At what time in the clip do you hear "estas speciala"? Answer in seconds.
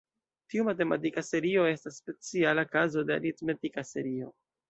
1.73-2.65